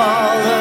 [0.00, 0.59] follow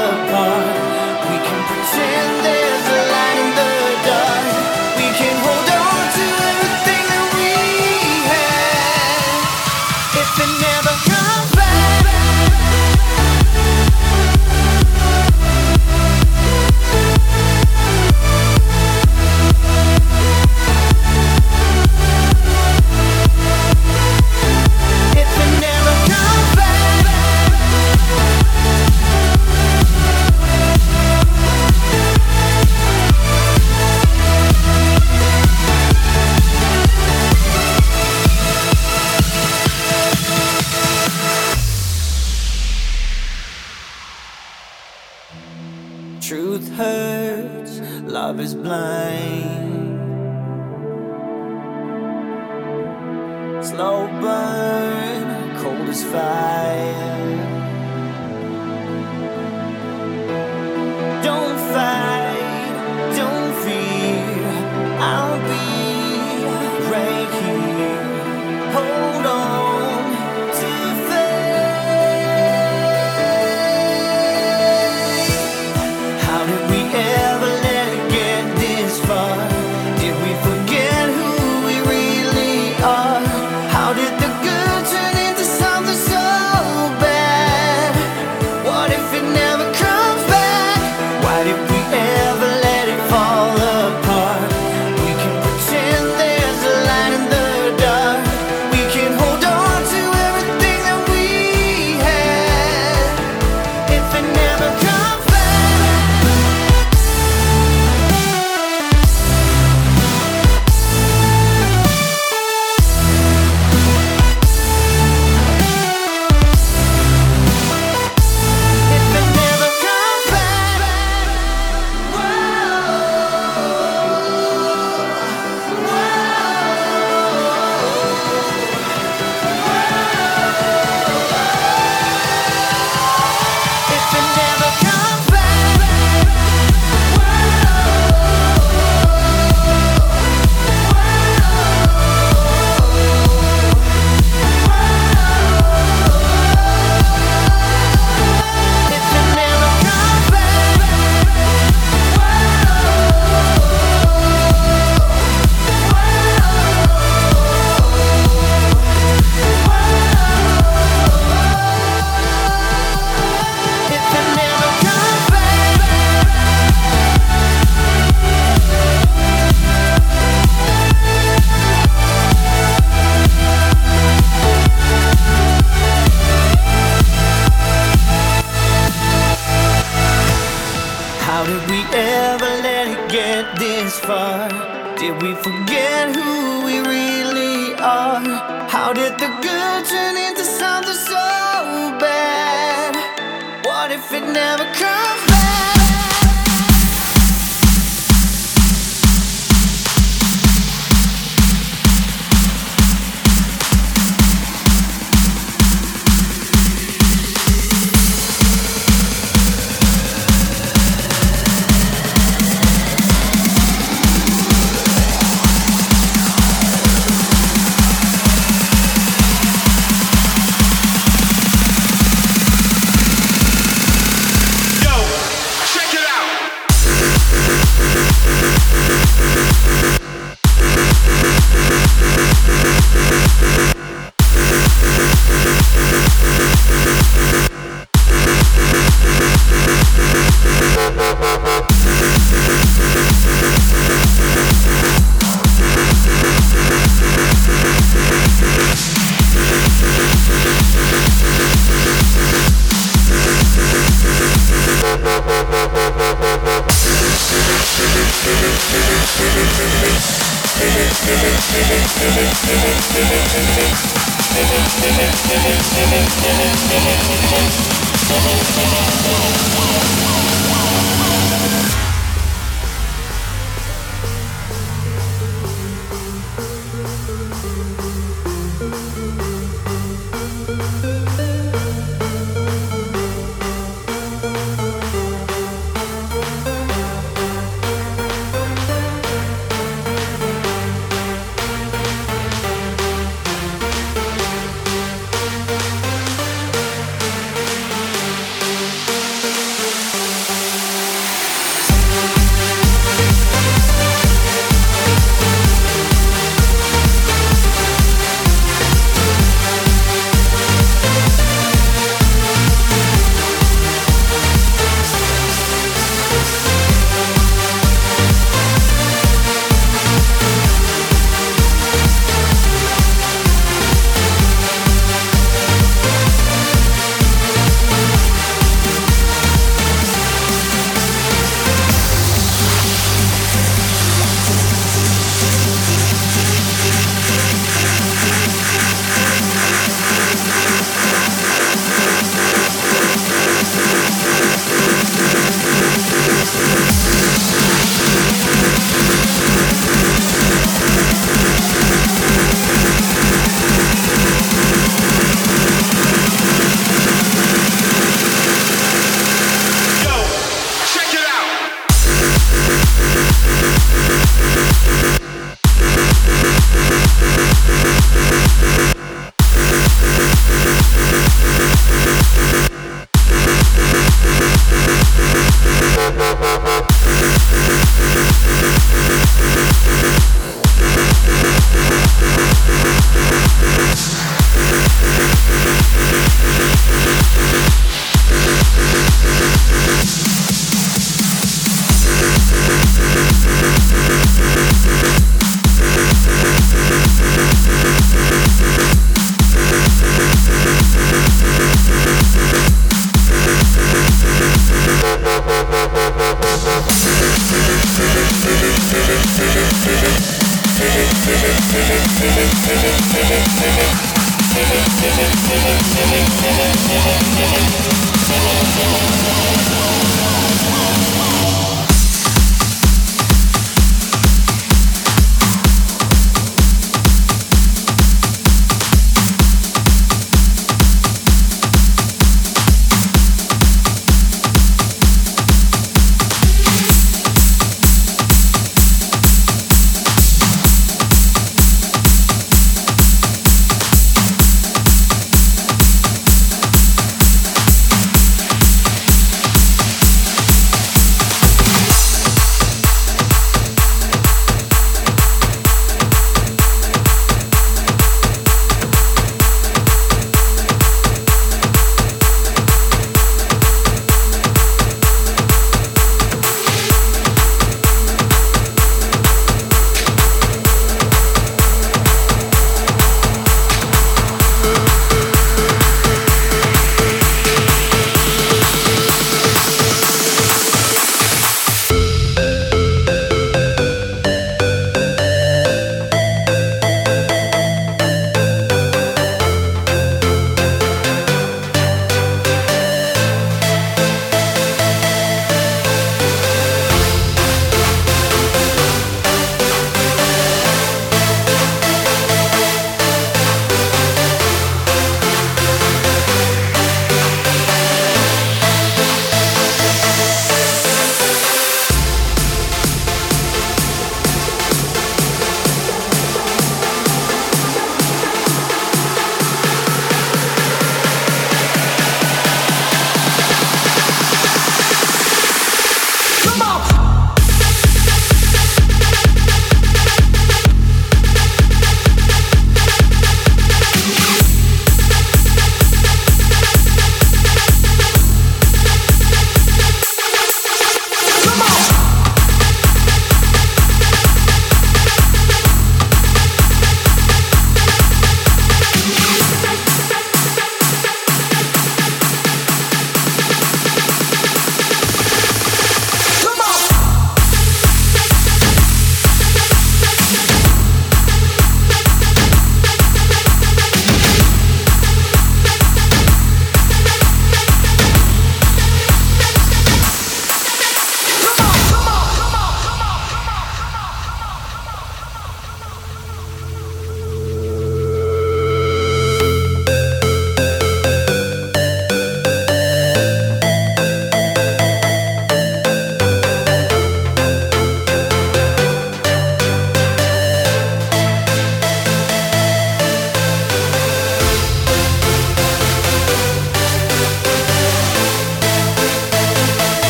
[194.19, 195.08] it never comes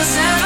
[0.00, 0.39] myself.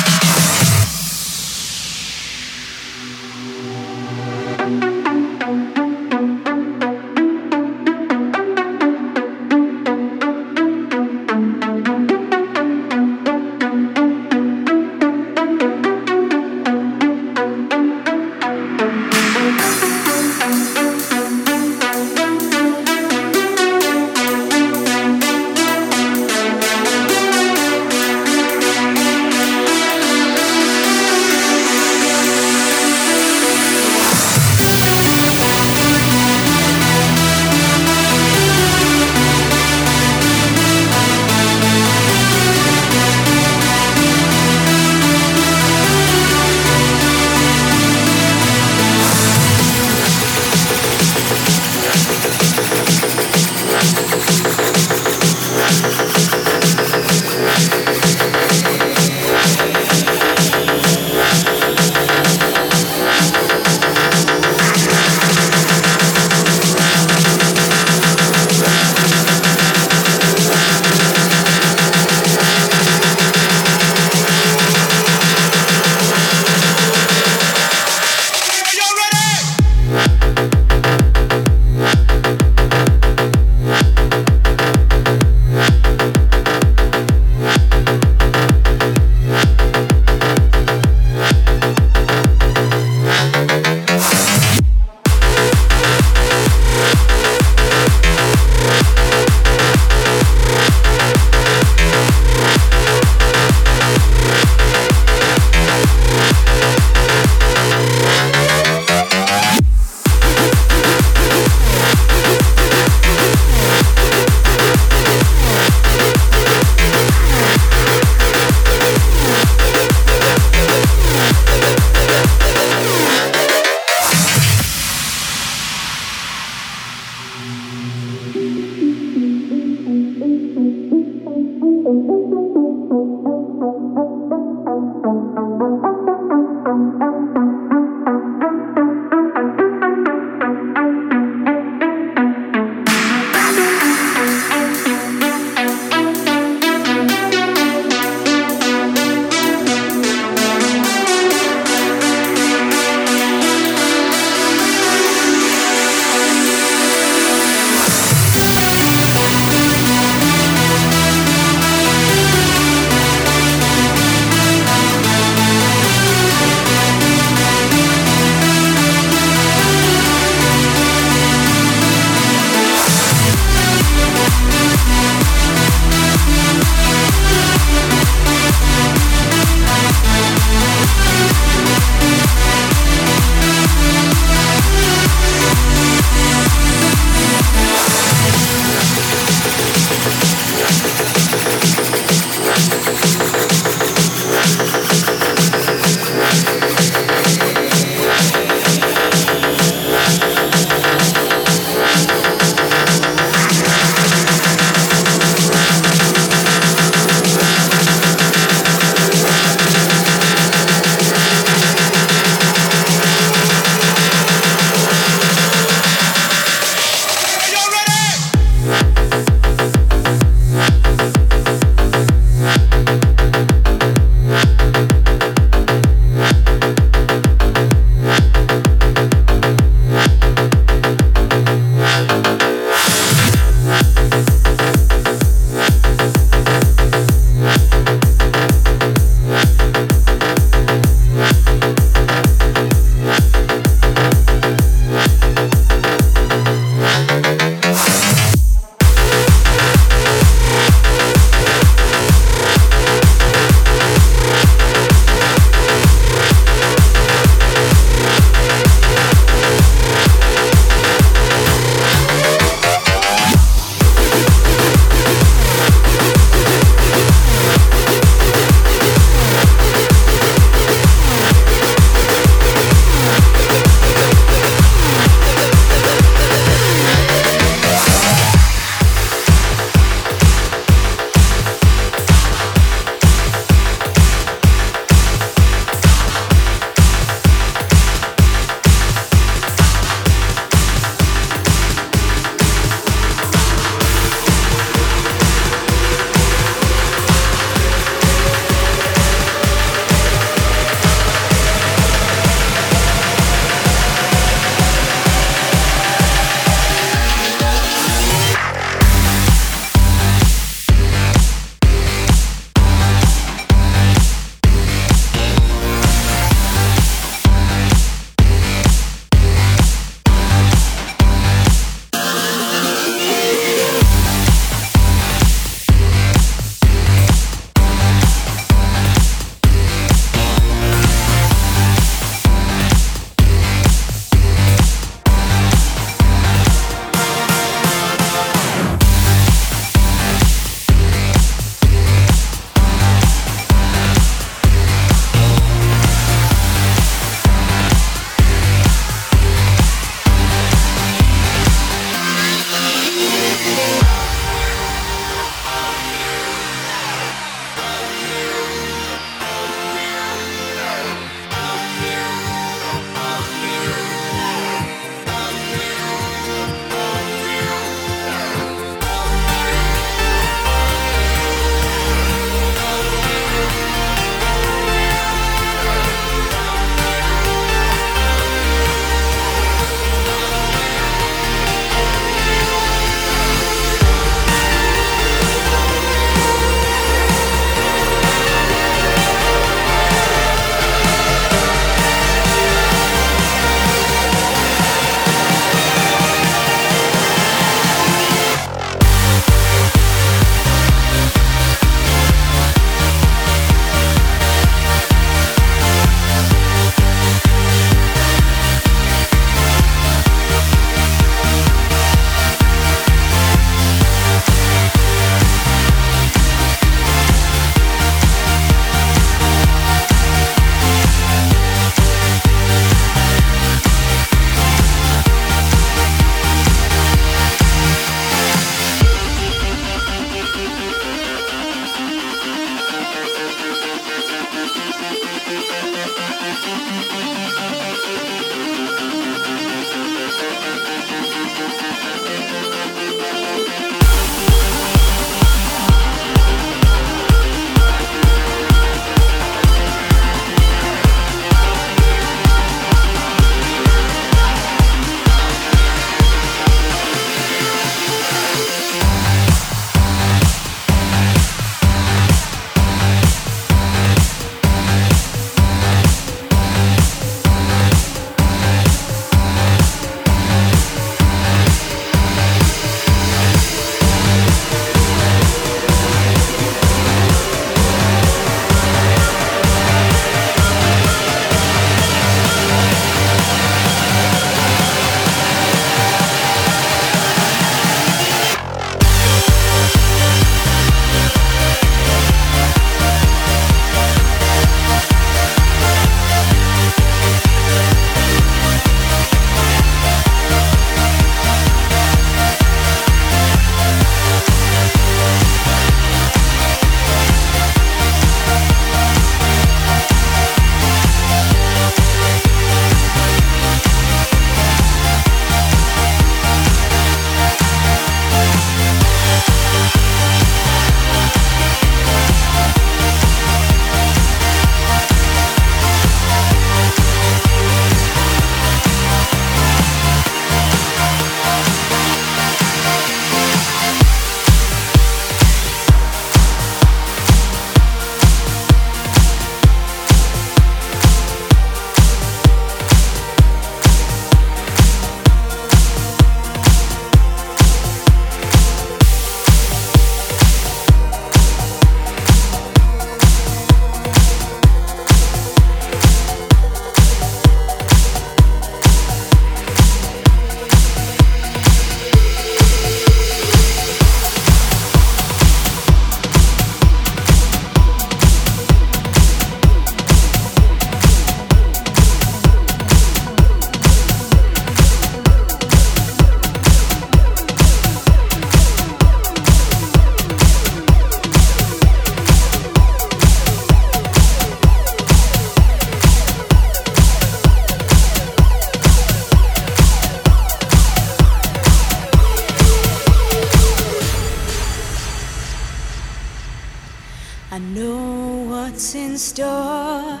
[597.32, 600.00] I know what's in store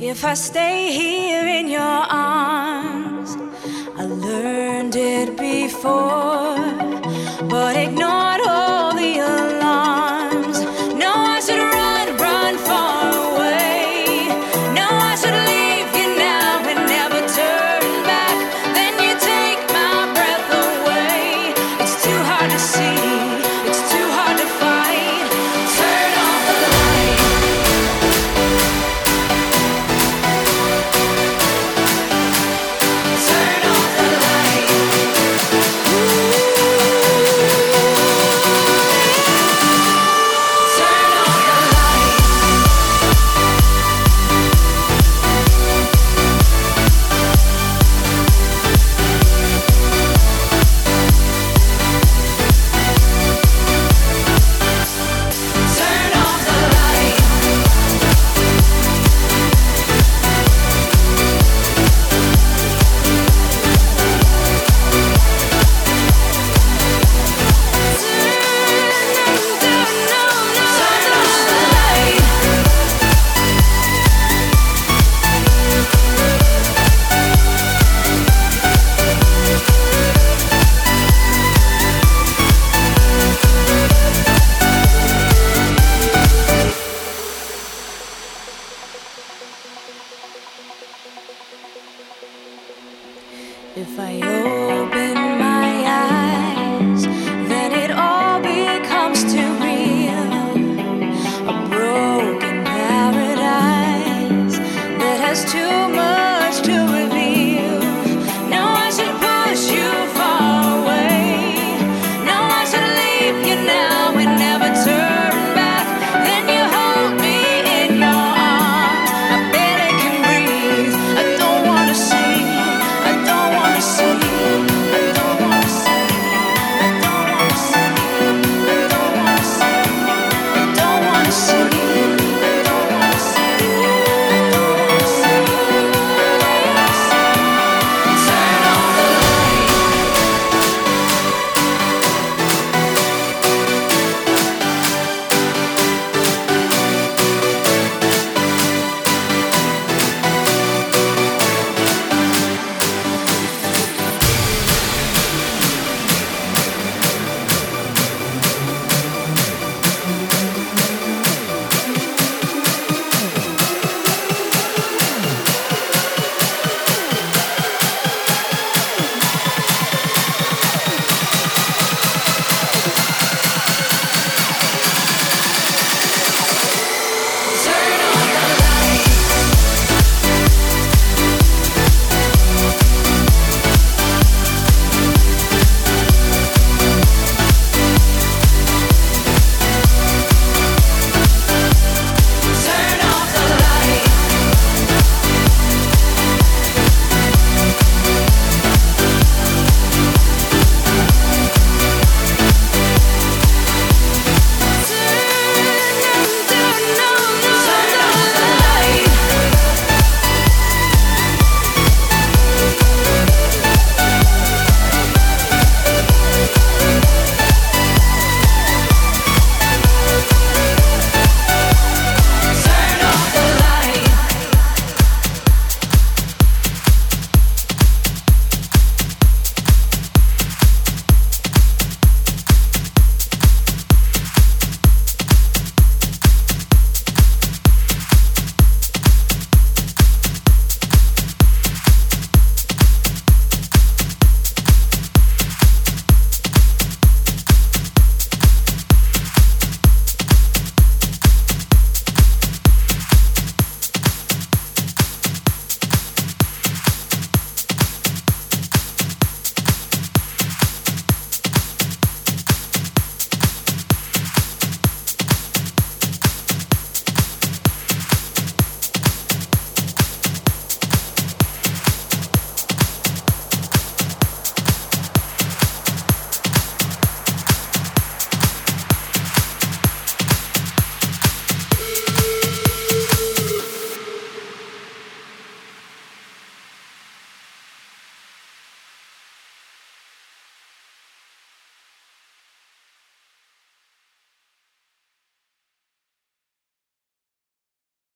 [0.00, 3.36] if I stay here in your arms.
[3.96, 6.56] I learned it before,
[7.48, 8.05] but ignore.